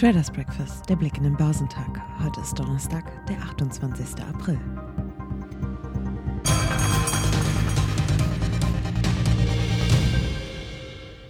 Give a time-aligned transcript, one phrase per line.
[0.00, 2.00] Traders Breakfast, der Blick in den Börsentag.
[2.24, 4.24] Heute ist Donnerstag, der 28.
[4.24, 4.58] April.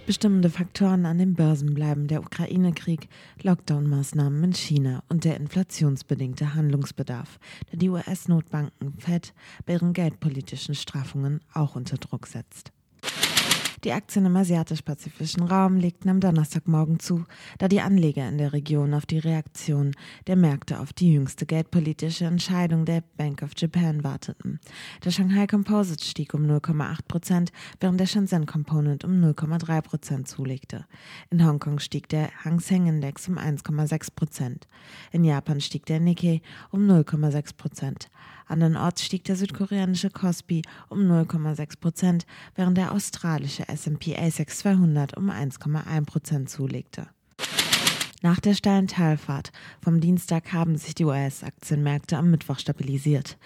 [0.05, 3.09] Bestimmende Faktoren an den Börsen bleiben der Ukraine-Krieg,
[3.43, 7.39] Lockdown-Maßnahmen in China und der inflationsbedingte Handlungsbedarf,
[7.73, 9.33] der die US-Notbanken Fed
[9.65, 12.71] bei ihren geldpolitischen Straffungen auch unter Druck setzt.
[13.83, 17.25] Die Aktien im asiatisch-pazifischen Raum legten am Donnerstagmorgen zu,
[17.57, 19.95] da die Anleger in der Region auf die Reaktion
[20.27, 24.59] der Märkte auf die jüngste geldpolitische Entscheidung der Bank of Japan warteten.
[25.03, 30.85] Der Shanghai Composite stieg um 0,8 Prozent, während der Shenzhen Component um 0,3 Prozent zulegte.
[31.31, 34.67] In Hongkong stieg der Hang Seng Index um 1,6 Prozent.
[35.11, 38.11] In Japan stieg der Nikkei um 0,6 Prozent.
[38.51, 45.29] Andernorts stieg der südkoreanische Kospi um 0,6 Prozent, während der australische S&P ASX 200 um
[45.29, 47.07] 1,1 Prozent zulegte.
[48.23, 49.51] Nach der steilen Talfahrt
[49.83, 53.39] vom Dienstag haben sich die US-Aktienmärkte am Mittwoch stabilisiert.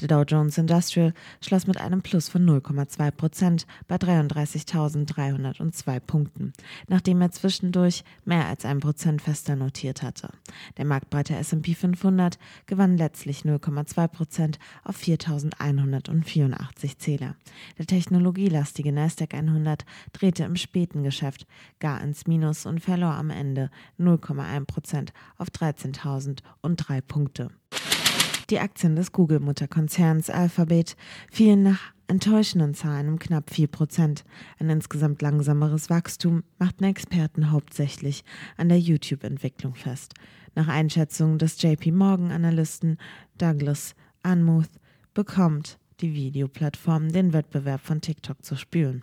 [0.00, 6.52] Der Dow Jones Industrial schloss mit einem Plus von 0,2 Prozent bei 33.302 Punkten,
[6.86, 10.30] nachdem er zwischendurch mehr als ein Prozent fester notiert hatte.
[10.76, 17.34] Der marktbreite S&P 500 gewann letztlich 0,2 Prozent auf 4.184 Zähler.
[17.78, 21.48] Der technologielastige Nasdaq 100 drehte im späten Geschäft
[21.80, 27.48] gar ins Minus und verlor am Ende 0, 0,1 Prozent auf 13.003 Punkte.
[28.50, 30.96] Die Aktien des Google-Mutterkonzerns Alphabet
[31.30, 34.24] fielen nach enttäuschenden Zahlen um knapp 4 Prozent.
[34.58, 38.24] Ein insgesamt langsameres Wachstum machten Experten hauptsächlich
[38.56, 40.14] an der YouTube-Entwicklung fest.
[40.56, 42.98] Nach Einschätzung des JP Morgan-Analysten
[43.38, 44.70] Douglas Anmuth
[45.14, 49.02] bekommt die Videoplattform den Wettbewerb von TikTok zu spüren.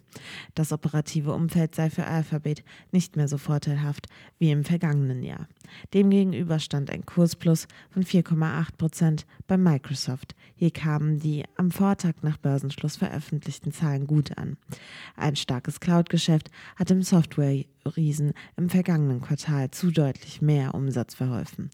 [0.55, 4.07] Das operative Umfeld sei für Alphabet nicht mehr so vorteilhaft
[4.39, 5.47] wie im vergangenen Jahr.
[5.93, 10.35] Demgegenüber stand ein Kursplus von 4,8 Prozent bei Microsoft.
[10.55, 14.57] Hier kamen die am Vortag nach Börsenschluss veröffentlichten Zahlen gut an.
[15.15, 21.69] Ein starkes Cloud-Geschäft hat dem Software-Riesen im vergangenen Quartal zu deutlich mehr Umsatz verholfen.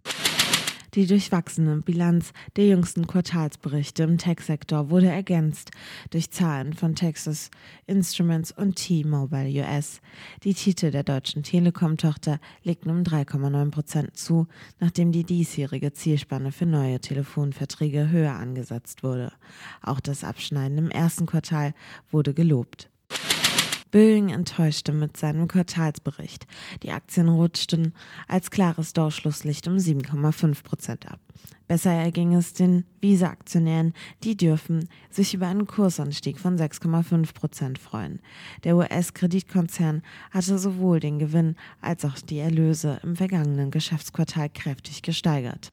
[0.96, 5.72] Die durchwachsene Bilanz der jüngsten Quartalsberichte im Tech-Sektor wurde ergänzt
[6.12, 7.50] durch Zahlen von Texas
[7.88, 10.02] Instruments und T-Mobile US.
[10.44, 14.46] Die Titel der deutschen Telekom-Tochter legten um 3,9 Prozent zu,
[14.80, 19.34] nachdem die diesjährige Zielspanne für neue Telefonverträge höher angesetzt wurde.
[19.82, 21.74] Auch das Abschneiden im ersten Quartal
[22.12, 22.93] wurde gelobt.
[23.94, 26.48] Boeing enttäuschte mit seinem Quartalsbericht.
[26.82, 27.94] Die Aktien rutschten
[28.28, 31.20] als klares Durchschlusslicht um 7,5 Prozent ab.
[31.68, 33.94] Besser erging es den Visa-Aktionären,
[34.24, 38.20] die dürfen sich über einen Kursanstieg von 6,5 Prozent freuen.
[38.64, 45.70] Der US-Kreditkonzern hatte sowohl den Gewinn als auch die Erlöse im vergangenen Geschäftsquartal kräftig gesteigert.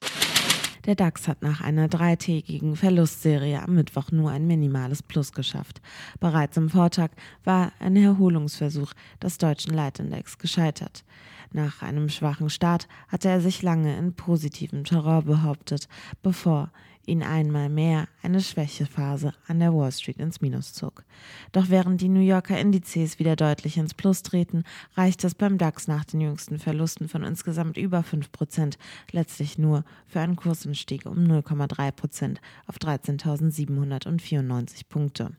[0.86, 5.82] Der DAX hat nach einer dreitägigen Verlustserie am Mittwoch nur ein minimales Plus geschafft.
[6.20, 7.10] Bereits am Vortag
[7.44, 8.92] war ein Erholungsversuch
[9.22, 11.04] des deutschen Leitindex gescheitert.
[11.52, 15.88] Nach einem schwachen Start hatte er sich lange in positivem Terror behauptet,
[16.22, 16.70] bevor
[17.10, 21.04] ihn einmal mehr eine Schwächephase an der Wall Street ins Minus zog.
[21.52, 24.64] Doch während die New Yorker Indizes wieder deutlich ins Plus treten,
[24.96, 28.78] reicht es beim DAX nach den jüngsten Verlusten von insgesamt über 5 Prozent
[29.10, 35.32] letztlich nur für einen Kursanstieg um 0,3 Prozent auf 13.794 Punkte.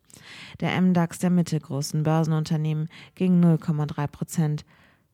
[0.60, 4.66] Der MDAX der mittelgroßen Börsenunternehmen ging 0,3 Prozent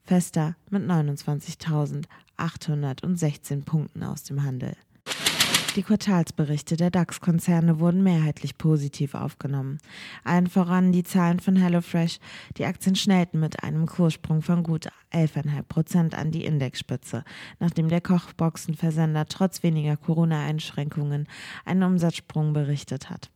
[0.03, 4.75] fester mit 29.816 Punkten aus dem Handel.
[5.77, 9.77] Die Quartalsberichte der DAX-Konzerne wurden mehrheitlich positiv aufgenommen.
[10.23, 12.17] Allen voran die Zahlen von HelloFresh.
[12.57, 17.23] Die Aktien schnellten mit einem Kurssprung von gut 11,5 Prozent an die Indexspitze,
[17.59, 21.27] nachdem der Kochboxenversender trotz weniger Corona-Einschränkungen
[21.63, 23.29] einen Umsatzsprung berichtet hat.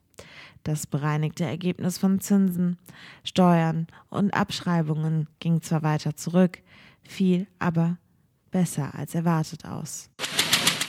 [0.64, 2.80] Das bereinigte Ergebnis von Zinsen,
[3.24, 6.64] Steuern und Abschreibungen ging zwar weiter zurück,
[7.04, 7.98] fiel aber
[8.50, 10.11] besser als erwartet aus.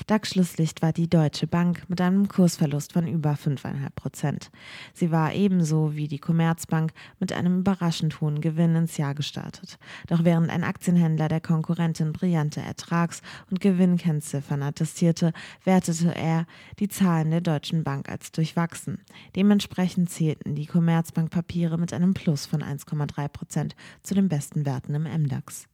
[0.07, 4.51] DAX-Schlusslicht war die Deutsche Bank mit einem Kursverlust von über 5,5 Prozent.
[4.93, 9.79] Sie war ebenso wie die Commerzbank mit einem überraschend hohen Gewinn ins Jahr gestartet.
[10.09, 15.33] Doch während ein Aktienhändler der Konkurrentin brillante Ertrags- und Gewinnkennziffern attestierte,
[15.65, 16.47] wertete er
[16.79, 18.99] die Zahlen der Deutschen Bank als durchwachsen.
[19.37, 25.05] Dementsprechend zählten die Commerzbank-Papiere mit einem Plus von 1,3 Prozent zu den besten Werten im
[25.05, 25.69] MDAX.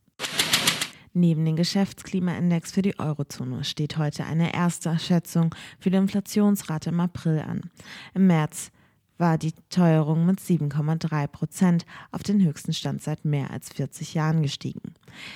[1.18, 7.00] Neben dem Geschäftsklimaindex für die Eurozone steht heute eine erste Schätzung für die Inflationsrate im
[7.00, 7.72] April an.
[8.14, 8.70] Im März
[9.16, 14.42] war die Teuerung mit 7,3 Prozent auf den höchsten Stand seit mehr als 40 Jahren
[14.42, 14.94] gestiegen.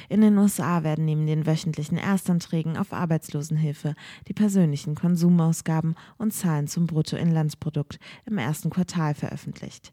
[0.09, 3.97] In den USA werden neben den wöchentlichen Erstanträgen auf Arbeitslosenhilfe
[4.29, 9.93] die persönlichen Konsumausgaben und Zahlen zum Bruttoinlandsprodukt im ersten Quartal veröffentlicht.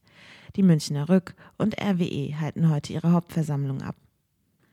[0.55, 3.95] Die Münchner Rück und RWE halten heute ihre Hauptversammlung ab.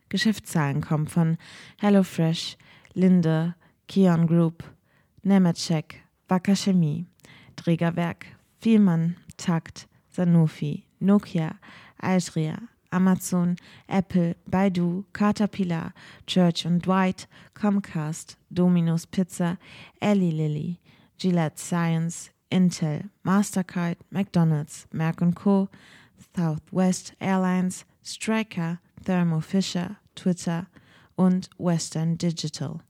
[0.09, 1.37] Geschäftszahlen kommen von
[1.79, 2.57] HelloFresh,
[2.95, 3.55] Linde,
[3.89, 4.65] Kion Group,
[5.23, 7.07] Nemetschek, Wacker Chemie,
[7.57, 8.27] Trägerwerk,
[8.61, 11.57] Vielmann, Takt, Sanofi, Nokia,
[12.01, 12.59] Altria,
[12.91, 13.57] Amazon,
[13.89, 15.93] Apple, Baidu, Caterpillar,
[16.27, 19.59] Church Dwight, Comcast, Domino's Pizza,
[20.01, 20.79] Eli Lilly,
[21.19, 25.69] Gillette Science, Intel, Mastercard, McDonald's, Merck Co.,
[26.35, 30.67] Southwest Airlines, Striker, Thermo Fisher, Twitter
[31.15, 32.81] und Western Digital.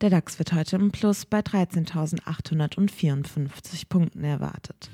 [0.00, 4.90] Der DAX wird heute im Plus bei 13.854 Punkten erwartet.